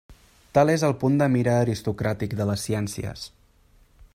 [0.57, 3.27] Tal és el punt de mira aristocràtic de les ciències.